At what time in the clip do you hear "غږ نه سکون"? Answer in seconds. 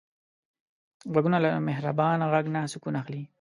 2.31-2.93